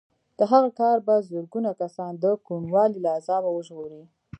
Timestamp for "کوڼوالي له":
2.45-3.09